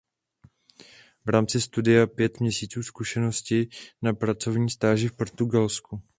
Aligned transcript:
V 1.25 1.29
rámci 1.29 1.61
studia 1.61 2.07
pět 2.07 2.39
měsíců 2.39 2.83
zkušenosti 2.83 3.69
na 4.01 4.13
pracovní 4.13 4.69
stáži 4.69 5.07
v 5.07 5.13
Portugalsku. 5.15 6.01